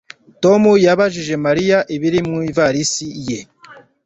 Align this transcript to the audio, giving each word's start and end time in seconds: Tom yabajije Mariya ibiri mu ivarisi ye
Tom 0.43 0.61
yabajije 0.85 1.33
Mariya 1.45 1.77
ibiri 1.95 2.19
mu 2.27 2.37
ivarisi 2.49 3.05
ye 3.27 3.39